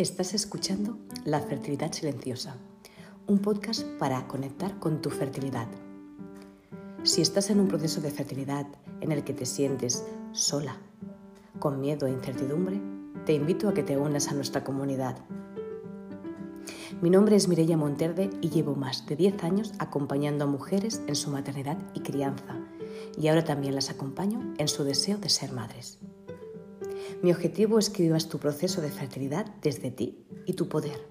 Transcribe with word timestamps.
Estás 0.00 0.32
escuchando 0.32 0.96
La 1.26 1.40
Fertilidad 1.40 1.92
Silenciosa, 1.92 2.56
un 3.26 3.38
podcast 3.38 3.82
para 3.98 4.26
conectar 4.28 4.78
con 4.78 5.02
tu 5.02 5.10
fertilidad. 5.10 5.68
Si 7.02 7.20
estás 7.20 7.50
en 7.50 7.60
un 7.60 7.68
proceso 7.68 8.00
de 8.00 8.10
fertilidad 8.10 8.66
en 9.02 9.12
el 9.12 9.24
que 9.24 9.34
te 9.34 9.44
sientes 9.44 10.06
sola, 10.32 10.78
con 11.58 11.82
miedo 11.82 12.06
e 12.06 12.12
incertidumbre, 12.12 12.80
te 13.26 13.34
invito 13.34 13.68
a 13.68 13.74
que 13.74 13.82
te 13.82 13.98
unas 13.98 14.28
a 14.28 14.34
nuestra 14.34 14.64
comunidad. 14.64 15.18
Mi 17.02 17.10
nombre 17.10 17.36
es 17.36 17.46
Mireia 17.46 17.76
Monterde 17.76 18.30
y 18.40 18.48
llevo 18.48 18.74
más 18.76 19.04
de 19.04 19.16
10 19.16 19.44
años 19.44 19.74
acompañando 19.78 20.44
a 20.44 20.48
mujeres 20.48 21.02
en 21.08 21.14
su 21.14 21.30
maternidad 21.30 21.76
y 21.92 22.00
crianza, 22.00 22.58
y 23.18 23.28
ahora 23.28 23.44
también 23.44 23.74
las 23.74 23.90
acompaño 23.90 24.54
en 24.56 24.68
su 24.68 24.82
deseo 24.82 25.18
de 25.18 25.28
ser 25.28 25.52
madres. 25.52 25.98
Mi 27.22 27.32
objetivo 27.32 27.78
es 27.78 27.90
que 27.90 28.02
vivas 28.02 28.30
tu 28.30 28.38
proceso 28.38 28.80
de 28.80 28.90
fertilidad 28.90 29.44
desde 29.60 29.90
ti 29.90 30.24
y 30.46 30.54
tu 30.54 30.70
poder, 30.70 31.06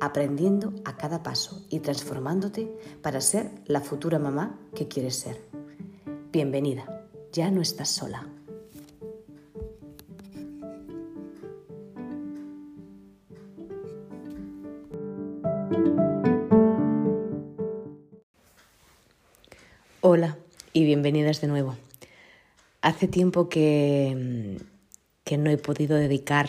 aprendiendo 0.00 0.72
a 0.86 0.96
cada 0.96 1.22
paso 1.22 1.62
y 1.68 1.80
transformándote 1.80 2.74
para 3.02 3.20
ser 3.20 3.50
la 3.66 3.82
futura 3.82 4.18
mamá 4.18 4.58
que 4.74 4.88
quieres 4.88 5.16
ser. 5.16 5.38
Bienvenida, 6.32 7.06
ya 7.32 7.50
no 7.50 7.60
estás 7.60 7.90
sola. 7.90 8.26
Hola 20.00 20.38
y 20.72 20.84
bienvenidas 20.86 21.42
de 21.42 21.48
nuevo. 21.48 21.76
Hace 22.80 23.06
tiempo 23.06 23.50
que 23.50 24.56
que 25.30 25.38
no 25.38 25.48
he 25.48 25.58
podido 25.58 25.96
dedicar 25.96 26.48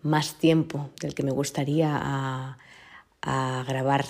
más 0.00 0.36
tiempo 0.38 0.88
del 0.98 1.14
que 1.14 1.22
me 1.22 1.30
gustaría 1.30 1.90
a, 1.92 2.56
grabar 3.68 4.06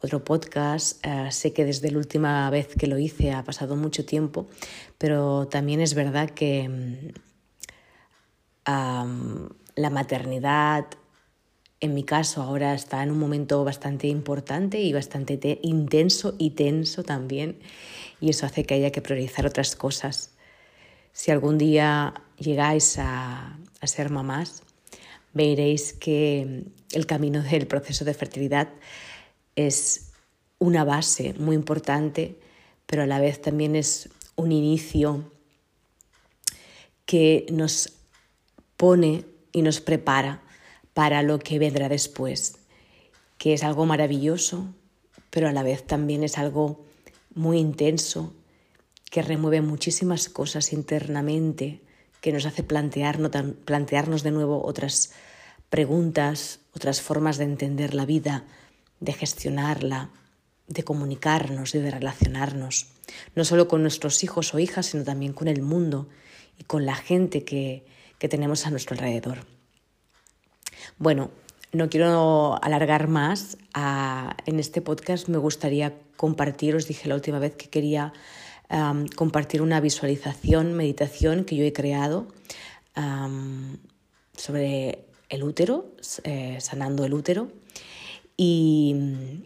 otro 0.00 0.22
podcast. 0.22 1.04
Eh, 1.04 1.32
sé 1.32 1.52
que 1.52 1.64
desde 1.64 1.90
la 1.90 1.98
última 1.98 2.48
vez 2.48 2.68
que 2.78 2.86
lo 2.86 2.96
hice 2.96 3.32
ha 3.32 3.42
pasado 3.42 3.74
mucho 3.74 4.04
tiempo, 4.04 4.46
pero 4.98 5.48
también 5.48 5.80
es 5.80 5.94
verdad 5.94 6.30
que 6.30 6.68
mm, 8.68 9.48
la 9.74 9.90
maternidad, 9.90 10.86
en 11.80 11.92
mi 11.92 12.04
caso, 12.04 12.40
ahora 12.40 12.72
está 12.72 13.02
en 13.02 13.10
un 13.10 13.18
momento 13.18 13.64
bastante 13.64 14.06
importante 14.06 14.80
y 14.80 14.92
bastante 14.92 15.58
intenso 15.62 16.36
y 16.38 16.50
tenso 16.50 17.02
también, 17.02 17.58
y 18.20 18.30
eso 18.30 18.46
hace 18.46 18.62
que 18.62 18.74
haya 18.74 18.92
que 18.92 19.02
priorizar 19.02 19.44
otras 19.44 19.74
cosas. 19.74 20.35
Si 21.26 21.32
algún 21.32 21.58
día 21.58 22.14
llegáis 22.38 23.00
a, 23.00 23.58
ser 23.82 24.10
mamás, 24.10 24.62
veréis 25.34 25.92
que 25.92 26.62
el 26.92 27.06
camino 27.06 27.42
del 27.42 27.66
proceso 27.66 28.04
de 28.04 28.14
fertilidad 28.14 28.68
es 29.56 30.12
una 30.60 30.84
base 30.84 31.34
muy 31.36 31.56
importante, 31.56 32.38
pero 32.86 33.02
a 33.02 33.06
la 33.06 33.18
vez 33.18 33.42
también 33.42 33.74
es 33.74 34.08
un 34.36 34.52
inicio 34.52 35.28
que 37.06 37.44
nos 37.50 37.94
pone 38.76 39.24
y 39.50 39.62
nos 39.62 39.80
prepara 39.80 40.42
para 40.94 41.24
lo 41.24 41.40
que 41.40 41.58
vendrá 41.58 41.88
después, 41.88 42.58
que 43.36 43.52
es 43.52 43.64
algo 43.64 43.84
maravilloso, 43.84 44.72
pero 45.30 45.48
a 45.48 45.52
la 45.52 45.64
vez 45.64 45.84
también 45.84 46.22
es 46.22 46.38
algo 46.38 46.84
muy 47.34 47.58
intenso, 47.58 48.32
que 49.16 49.22
remueve 49.22 49.62
muchísimas 49.62 50.28
cosas 50.28 50.74
internamente, 50.74 51.80
que 52.20 52.32
nos 52.32 52.44
hace 52.44 52.62
plantearnos, 52.62 54.22
de 54.22 54.30
nuevo 54.30 54.62
otras 54.62 55.14
preguntas, 55.70 56.60
otras 56.74 57.00
formas 57.00 57.38
de 57.38 57.44
entender 57.44 57.94
la 57.94 58.04
vida, 58.04 58.44
de 59.00 59.14
gestionarla, 59.14 60.10
de 60.68 60.84
comunicarnos 60.84 61.74
y 61.74 61.78
de 61.78 61.90
relacionarnos, 61.90 62.88
no 63.34 63.46
solo 63.46 63.68
con 63.68 63.80
nuestros 63.80 64.22
hijos 64.22 64.52
o 64.52 64.58
hijas, 64.58 64.84
sino 64.84 65.02
también 65.02 65.32
con 65.32 65.48
el 65.48 65.62
mundo 65.62 66.10
y 66.58 66.64
con 66.64 66.84
la 66.84 66.94
gente 66.94 67.42
que, 67.42 67.86
que 68.18 68.28
tenemos 68.28 68.66
a 68.66 68.70
nuestro 68.70 68.96
alrededor. 68.96 69.46
Bueno, 70.98 71.30
no 71.72 71.88
quiero 71.88 72.62
alargar 72.62 73.08
más. 73.08 73.56
Ah, 73.72 74.36
en 74.44 74.60
este 74.60 74.82
podcast 74.82 75.28
me 75.28 75.38
gustaría 75.38 75.94
compartir, 76.18 76.76
os 76.76 76.86
dije 76.86 77.08
la 77.08 77.14
última 77.14 77.38
vez 77.38 77.56
que 77.56 77.70
quería 77.70 78.12
compartir 79.14 79.62
una 79.62 79.80
visualización, 79.80 80.72
meditación 80.74 81.44
que 81.44 81.56
yo 81.56 81.64
he 81.64 81.72
creado 81.72 82.28
sobre 84.36 85.06
el 85.28 85.42
útero, 85.42 85.92
eh, 86.24 86.58
sanando 86.60 87.04
el 87.04 87.14
útero, 87.14 87.48
y 88.36 88.94
mm, 88.94 89.42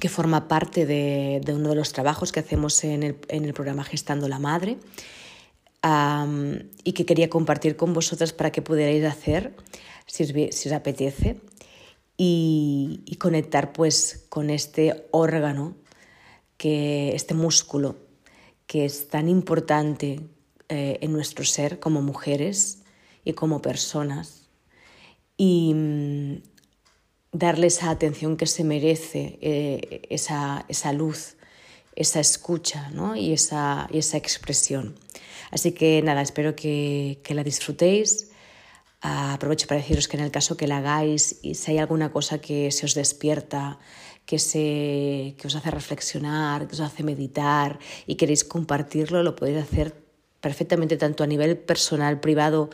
que 0.00 0.08
forma 0.08 0.48
parte 0.48 0.86
de, 0.86 1.40
uno 1.48 1.70
de 1.70 1.74
los 1.74 1.92
trabajos 1.92 2.32
que 2.32 2.40
hacemos 2.40 2.82
en 2.84 3.02
el, 3.02 3.52
programa 3.52 3.84
Gestando 3.84 4.28
la 4.28 4.38
Madre 4.38 4.78
y 6.84 6.92
que 6.92 7.06
quería 7.06 7.30
compartir 7.30 7.76
con 7.76 7.94
vosotras 7.94 8.32
para 8.32 8.52
que 8.52 8.62
pudierais 8.62 9.04
hacer 9.04 9.54
si 10.06 10.24
os, 10.24 10.72
apetece 10.72 11.40
y, 12.16 13.00
y, 13.06 13.16
conectar 13.16 13.72
pues 13.72 14.26
con 14.28 14.50
este 14.50 15.06
órgano, 15.10 15.76
que, 16.56 17.14
este 17.14 17.34
músculo 17.34 18.07
que 18.68 18.84
es 18.84 19.08
tan 19.08 19.28
importante 19.28 20.20
eh, 20.68 20.98
en 21.00 21.12
nuestro 21.12 21.44
ser 21.44 21.80
como 21.80 22.02
mujeres 22.02 22.82
y 23.24 23.32
como 23.32 23.62
personas 23.62 24.50
y 25.38 25.72
mm, 25.74 26.42
darle 27.32 27.68
esa 27.68 27.88
atención 27.88 28.36
que 28.36 28.46
se 28.46 28.64
merece, 28.64 29.38
eh, 29.40 30.02
esa, 30.10 30.66
esa, 30.68 30.92
luz, 30.92 31.36
esa 31.96 32.20
escucha 32.20 32.90
¿no? 32.90 33.16
y, 33.16 33.32
esa, 33.32 33.88
y, 33.90 33.98
esa, 33.98 34.18
expresión. 34.18 34.94
Así 35.50 35.72
que 35.72 36.02
nada, 36.02 36.20
espero 36.20 36.54
que, 36.54 37.20
que 37.24 37.34
la 37.34 37.42
disfrutéis. 37.42 38.30
aprovecho 39.00 39.66
para 39.66 39.80
deciros 39.80 40.08
que 40.08 40.18
en 40.18 40.24
el 40.24 40.30
caso 40.30 40.58
que 40.58 40.66
la 40.66 40.78
hagáis 40.78 41.38
y 41.40 41.54
si 41.54 41.70
hay 41.70 41.78
alguna 41.78 42.12
cosa 42.12 42.38
que 42.38 42.70
se 42.70 42.84
os 42.84 42.94
despierta, 42.94 43.78
que, 44.28 44.38
se, 44.38 45.34
que 45.38 45.46
os 45.46 45.56
hace 45.56 45.70
reflexionar, 45.70 46.68
que 46.68 46.74
os 46.74 46.80
hace 46.80 47.02
meditar 47.02 47.78
y 48.06 48.16
queréis 48.16 48.44
compartirlo, 48.44 49.22
lo 49.22 49.34
podéis 49.34 49.56
hacer 49.56 49.94
perfectamente 50.42 50.98
tanto 50.98 51.24
a 51.24 51.26
nivel 51.26 51.56
personal, 51.56 52.20
privado, 52.20 52.68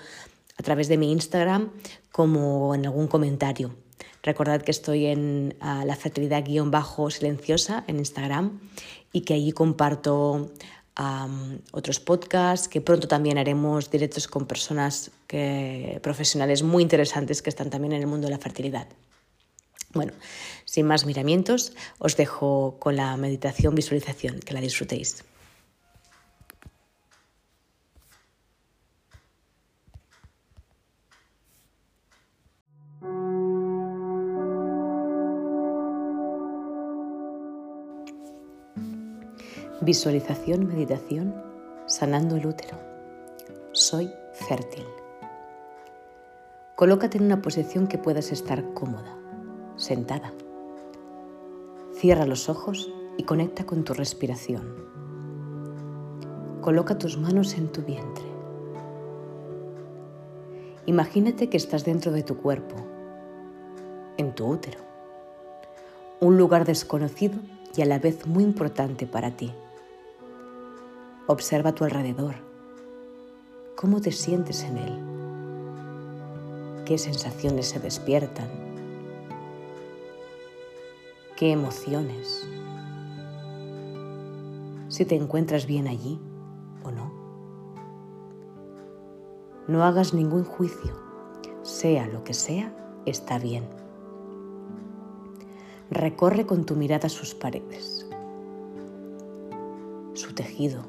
a 0.59 0.62
través 0.64 0.88
de 0.88 0.97
mi 0.98 1.12
Instagram, 1.12 1.70
como 2.10 2.75
en 2.75 2.87
algún 2.87 3.06
comentario. 3.06 3.76
Recordad 4.25 4.62
que 4.62 4.72
estoy 4.72 5.06
en 5.06 5.54
la 5.60 5.94
fertilidad 5.94 6.44
guion 6.44 6.72
bajo 6.72 7.09
silenciosa 7.09 7.84
en 7.87 7.98
Instagram 7.98 8.59
y 9.12 9.20
que 9.20 9.34
allí 9.34 9.53
comparto 9.53 10.50
otros 11.70 12.00
podcasts, 12.00 12.66
que 12.66 12.81
pronto 12.81 13.06
también 13.06 13.38
haremos 13.38 13.93
directos 13.93 14.26
con 14.26 14.47
personas 14.47 15.12
profesionales 16.03 16.64
muy 16.64 16.82
interesantes 16.82 17.43
que 17.43 17.50
están 17.50 17.70
también 17.70 17.93
en 17.93 18.00
el 18.00 18.09
mundo 18.09 18.26
de 18.26 18.32
la 18.32 18.41
fertilidad. 18.41 18.88
Bueno, 19.94 20.12
sin 20.65 20.87
más 20.87 21.06
miramientos, 21.06 21.72
os 21.99 22.16
dejo 22.16 22.77
con 22.81 22.97
la 22.97 23.16
meditación 23.16 23.77
visualización, 23.77 24.41
que 24.41 24.53
la 24.53 24.60
disfrutéis. 24.60 25.25
Visualización, 39.81 40.66
meditación, 40.66 41.34
sanando 41.87 42.37
el 42.37 42.47
útero. 42.47 42.81
Soy 43.73 44.11
fértil. 44.49 44.87
Colócate 46.75 47.19
en 47.19 47.25
una 47.25 47.43
posición 47.43 47.87
que 47.87 47.99
puedas 47.99 48.32
estar 48.32 48.64
cómoda 48.73 49.24
sentada. 49.76 50.32
Cierra 51.94 52.26
los 52.26 52.49
ojos 52.49 52.93
y 53.17 53.25
conecta 53.25 53.65
con 53.65 53.85
tu 53.85 53.94
respiración. 53.94 54.75
Coloca 56.61 56.99
tus 56.99 57.19
manos 57.19 57.55
en 57.55 57.69
tu 57.69 57.82
vientre. 57.82 58.25
Imagínate 60.87 61.49
que 61.49 61.56
estás 61.56 61.85
dentro 61.85 62.12
de 62.12 62.23
tu 62.23 62.37
cuerpo, 62.37 62.75
en 64.17 64.35
tu 64.35 64.47
útero, 64.47 64.79
un 66.20 66.37
lugar 66.37 66.65
desconocido 66.65 67.38
y 67.77 67.82
a 67.82 67.87
la 67.87 67.99
vez 67.99 68.27
muy 68.27 68.44
importante 68.44 69.06
para 69.06 69.31
ti. 69.31 69.53
Observa 71.27 71.70
a 71.70 71.75
tu 71.75 71.85
alrededor. 71.85 72.35
¿Cómo 73.77 74.00
te 74.00 74.12
sientes 74.12 74.62
en 74.65 74.77
él? 74.79 74.99
¿Qué 76.85 76.99
sensaciones 76.99 77.69
se 77.69 77.81
despiertan? 77.81 78.63
Qué 81.44 81.52
emociones, 81.52 82.49
si 84.88 85.05
te 85.05 85.14
encuentras 85.14 85.67
bien 85.67 85.88
allí 85.88 86.19
o 86.82 86.91
no. 86.91 87.12
No 89.69 89.85
hagas 89.85 90.14
ningún 90.14 90.44
juicio, 90.44 90.94
sea 91.61 92.06
lo 92.06 92.25
que 92.25 92.32
sea, 92.32 92.75
está 93.05 93.38
bien. 93.38 93.69
Recorre 95.91 96.46
con 96.46 96.64
tu 96.64 96.76
mirada 96.76 97.11
sus 97.11 97.35
paredes, 97.35 98.08
su 100.14 100.35
tejido, 100.35 100.81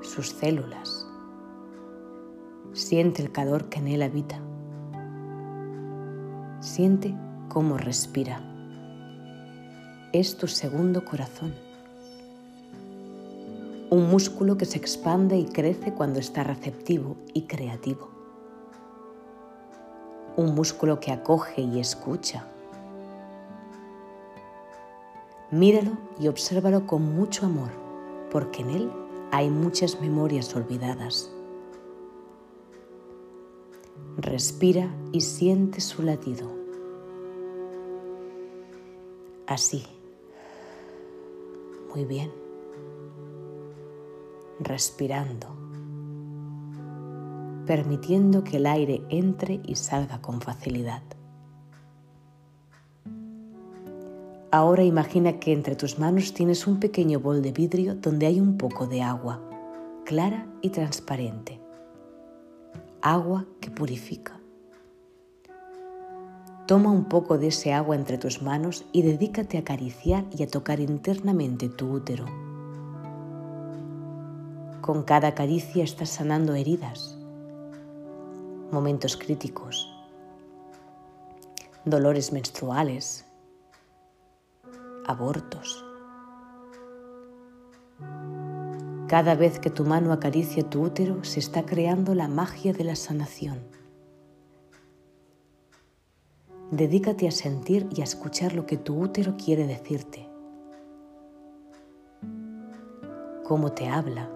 sus 0.00 0.30
células. 0.30 1.06
Siente 2.72 3.20
el 3.20 3.32
calor 3.32 3.68
que 3.68 3.80
en 3.80 3.88
él 3.88 4.00
habita. 4.00 4.40
Siente 6.60 7.14
cómo 7.50 7.76
respira. 7.76 8.40
Es 10.14 10.38
tu 10.38 10.48
segundo 10.48 11.04
corazón. 11.04 11.54
Un 13.90 14.08
músculo 14.08 14.56
que 14.56 14.64
se 14.64 14.78
expande 14.78 15.36
y 15.36 15.44
crece 15.44 15.92
cuando 15.92 16.18
está 16.18 16.44
receptivo 16.44 17.18
y 17.34 17.42
creativo 17.42 18.20
un 20.40 20.54
músculo 20.54 21.00
que 21.00 21.12
acoge 21.12 21.60
y 21.60 21.80
escucha. 21.80 22.46
Míralo 25.50 25.92
y 26.18 26.28
obsérvalo 26.28 26.86
con 26.86 27.14
mucho 27.14 27.46
amor, 27.46 27.70
porque 28.30 28.62
en 28.62 28.70
él 28.70 28.92
hay 29.32 29.50
muchas 29.50 30.00
memorias 30.00 30.54
olvidadas. 30.54 31.30
Respira 34.16 34.88
y 35.12 35.20
siente 35.20 35.80
su 35.80 36.02
latido. 36.02 36.59
Así. 39.50 39.84
Muy 41.92 42.06
bien. 42.06 42.32
Respirando 44.60 45.60
permitiendo 47.70 48.42
que 48.42 48.56
el 48.56 48.66
aire 48.66 49.00
entre 49.10 49.60
y 49.64 49.76
salga 49.76 50.20
con 50.20 50.40
facilidad. 50.40 51.04
Ahora 54.50 54.82
imagina 54.82 55.38
que 55.38 55.52
entre 55.52 55.76
tus 55.76 55.96
manos 55.96 56.34
tienes 56.34 56.66
un 56.66 56.80
pequeño 56.80 57.20
bol 57.20 57.42
de 57.42 57.52
vidrio 57.52 57.94
donde 57.94 58.26
hay 58.26 58.40
un 58.40 58.58
poco 58.58 58.88
de 58.88 59.02
agua, 59.02 59.40
clara 60.04 60.48
y 60.62 60.70
transparente. 60.70 61.60
Agua 63.02 63.46
que 63.60 63.70
purifica. 63.70 64.39
Toma 66.70 66.92
un 66.92 67.06
poco 67.06 67.36
de 67.36 67.48
ese 67.48 67.72
agua 67.72 67.96
entre 67.96 68.16
tus 68.16 68.42
manos 68.42 68.84
y 68.92 69.02
dedícate 69.02 69.56
a 69.56 69.62
acariciar 69.62 70.24
y 70.30 70.44
a 70.44 70.46
tocar 70.46 70.78
internamente 70.78 71.68
tu 71.68 71.90
útero. 71.90 72.26
Con 74.80 75.02
cada 75.02 75.34
caricia 75.34 75.82
estás 75.82 76.10
sanando 76.10 76.54
heridas, 76.54 77.18
momentos 78.70 79.16
críticos, 79.16 79.92
dolores 81.84 82.32
menstruales, 82.32 83.24
abortos. 85.08 85.84
Cada 89.08 89.34
vez 89.34 89.58
que 89.58 89.70
tu 89.70 89.84
mano 89.84 90.12
acaricia 90.12 90.70
tu 90.70 90.84
útero 90.84 91.24
se 91.24 91.40
está 91.40 91.66
creando 91.66 92.14
la 92.14 92.28
magia 92.28 92.72
de 92.72 92.84
la 92.84 92.94
sanación. 92.94 93.79
Dedícate 96.70 97.26
a 97.28 97.30
sentir 97.30 97.88
y 97.94 98.00
a 98.00 98.04
escuchar 98.04 98.54
lo 98.54 98.66
que 98.66 98.76
tu 98.76 99.00
útero 99.00 99.36
quiere 99.36 99.66
decirte. 99.66 100.28
Cómo 103.44 103.72
te 103.72 103.88
habla. 103.88 104.30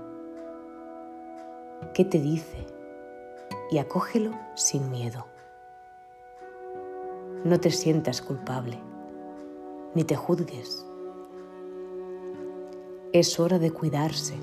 ¿Qué 1.95 2.05
te 2.05 2.21
dice? 2.21 2.75
y 3.71 3.79
acógelo 3.79 4.31
sin 4.55 4.91
miedo. 4.91 5.27
No 7.45 7.59
te 7.61 7.71
sientas 7.71 8.23
culpable, 8.23 8.79
ni 9.95 10.05
te 10.05 10.17
juzgues. 10.17 10.87
Es 13.13 13.39
hora 13.39 13.59
de 13.59 13.71
cuidarse, 13.71 14.37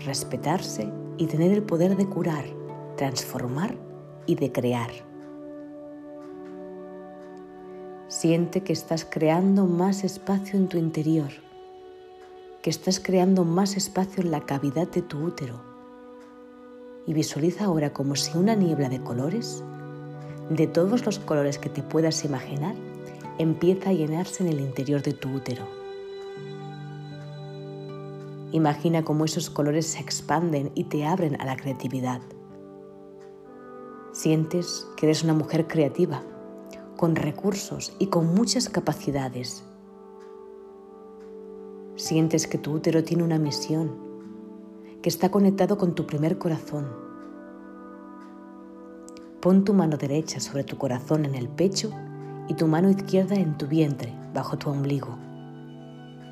respetarse 0.00 0.92
y 1.16 1.26
tener 1.26 1.52
el 1.52 1.62
poder 1.62 1.96
de 1.96 2.08
curar, 2.08 2.44
transformar 2.96 3.76
y 4.26 4.34
de 4.34 4.52
crear. 4.52 4.90
Siente 8.20 8.64
que 8.64 8.72
estás 8.72 9.04
creando 9.08 9.66
más 9.66 10.02
espacio 10.02 10.58
en 10.58 10.66
tu 10.66 10.76
interior, 10.76 11.30
que 12.62 12.68
estás 12.68 12.98
creando 12.98 13.44
más 13.44 13.76
espacio 13.76 14.24
en 14.24 14.32
la 14.32 14.40
cavidad 14.40 14.88
de 14.88 15.02
tu 15.02 15.18
útero 15.18 15.60
y 17.06 17.12
visualiza 17.12 17.66
ahora 17.66 17.92
como 17.92 18.16
si 18.16 18.36
una 18.36 18.56
niebla 18.56 18.88
de 18.88 19.00
colores, 19.00 19.62
de 20.50 20.66
todos 20.66 21.06
los 21.06 21.20
colores 21.20 21.58
que 21.60 21.68
te 21.68 21.84
puedas 21.84 22.24
imaginar, 22.24 22.74
empieza 23.38 23.90
a 23.90 23.92
llenarse 23.92 24.42
en 24.42 24.48
el 24.48 24.58
interior 24.58 25.00
de 25.00 25.12
tu 25.12 25.28
útero. 25.28 25.62
Imagina 28.50 29.04
cómo 29.04 29.26
esos 29.26 29.48
colores 29.48 29.86
se 29.86 30.00
expanden 30.00 30.72
y 30.74 30.82
te 30.82 31.06
abren 31.06 31.40
a 31.40 31.44
la 31.44 31.54
creatividad. 31.54 32.20
Sientes 34.10 34.88
que 34.96 35.06
eres 35.06 35.22
una 35.22 35.34
mujer 35.34 35.68
creativa, 35.68 36.24
con 36.98 37.14
recursos 37.14 37.94
y 38.00 38.08
con 38.08 38.34
muchas 38.34 38.68
capacidades. 38.68 39.62
Sientes 41.94 42.48
que 42.48 42.58
tu 42.58 42.72
útero 42.72 43.04
tiene 43.04 43.22
una 43.22 43.38
misión 43.38 43.92
que 45.00 45.08
está 45.08 45.30
conectado 45.30 45.78
con 45.78 45.94
tu 45.94 46.06
primer 46.06 46.38
corazón. 46.38 46.88
Pon 49.40 49.64
tu 49.64 49.74
mano 49.74 49.96
derecha 49.96 50.40
sobre 50.40 50.64
tu 50.64 50.76
corazón 50.76 51.24
en 51.24 51.36
el 51.36 51.48
pecho 51.48 51.92
y 52.48 52.54
tu 52.54 52.66
mano 52.66 52.90
izquierda 52.90 53.36
en 53.36 53.56
tu 53.56 53.68
vientre, 53.68 54.12
bajo 54.34 54.58
tu 54.58 54.68
ombligo. 54.68 55.16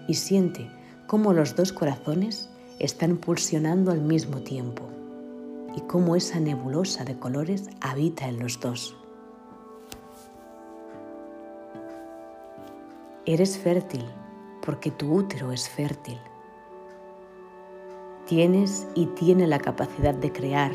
Y 0.08 0.14
siente 0.14 0.68
cómo 1.06 1.32
los 1.32 1.54
dos 1.54 1.72
corazones 1.72 2.50
están 2.80 3.18
pulsionando 3.18 3.92
al 3.92 4.00
mismo 4.00 4.38
tiempo 4.38 4.82
y 5.76 5.80
cómo 5.82 6.16
esa 6.16 6.40
nebulosa 6.40 7.04
de 7.04 7.16
colores 7.16 7.70
habita 7.80 8.28
en 8.28 8.40
los 8.40 8.58
dos. 8.58 8.96
Eres 13.28 13.58
fértil 13.58 14.04
porque 14.64 14.92
tu 14.92 15.12
útero 15.12 15.50
es 15.50 15.68
fértil. 15.68 16.16
Tienes 18.24 18.86
y 18.94 19.06
tiene 19.06 19.48
la 19.48 19.58
capacidad 19.58 20.14
de 20.14 20.30
crear, 20.30 20.70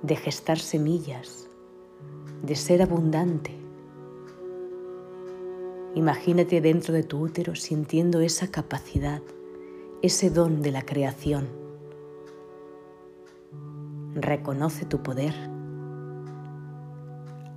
de 0.00 0.16
gestar 0.16 0.58
semillas, 0.58 1.50
de 2.42 2.56
ser 2.56 2.80
abundante. 2.80 3.54
Imagínate 5.94 6.62
dentro 6.62 6.94
de 6.94 7.02
tu 7.02 7.18
útero 7.18 7.54
sintiendo 7.54 8.20
esa 8.20 8.50
capacidad, 8.50 9.20
ese 10.00 10.30
don 10.30 10.62
de 10.62 10.70
la 10.70 10.80
creación. 10.80 11.46
Reconoce 14.14 14.86
tu 14.86 15.02
poder, 15.02 15.34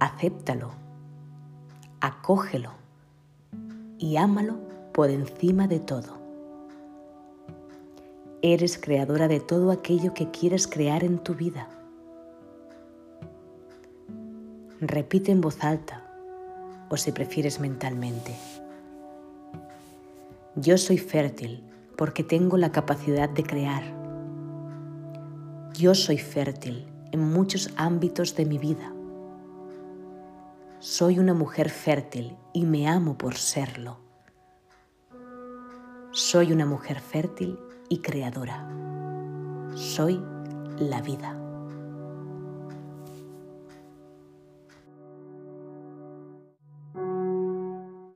acéptalo, 0.02 0.72
acógelo 2.02 2.87
y 3.98 4.18
ámalo 4.18 4.56
por 4.94 5.10
encima 5.10 5.68
de 5.68 5.80
todo. 5.80 6.18
Eres 8.42 8.78
creadora 8.78 9.28
de 9.28 9.40
todo 9.40 9.72
aquello 9.72 10.14
que 10.14 10.30
quieres 10.32 10.68
crear 10.68 11.04
en 11.04 11.20
tu 11.20 11.34
vida. 11.34 11.68
Repite 14.80 15.32
en 15.32 15.42
voz 15.42 15.64
alta 15.64 16.04
o 16.90 16.98
si 16.98 17.12
prefieres 17.12 17.60
mentalmente. 17.60 18.36
Yo 20.56 20.78
soy 20.78 20.98
fértil 20.98 21.64
porque 21.96 22.24
tengo 22.24 22.58
la 22.58 22.72
capacidad 22.72 23.30
de 23.30 23.44
crear. 23.44 23.84
Yo 25.74 25.96
soy 25.96 26.18
fértil 26.18 26.86
en 27.12 27.22
muchos 27.22 27.72
ámbitos 27.76 28.36
de 28.36 28.46
mi 28.46 28.58
vida. 28.58 28.94
Soy 30.80 31.18
una 31.18 31.34
mujer 31.34 31.72
fértil 31.72 32.38
y 32.54 32.66
me 32.66 32.88
amo 32.88 33.18
por 33.18 33.34
serlo. 33.36 33.98
Soy 36.12 36.52
una 36.52 36.68
mujer 36.68 37.00
fértil 37.00 37.58
y 37.90 37.98
creadora. 37.98 38.70
Soy 39.76 40.22
la 40.78 41.02
vida. 41.02 41.47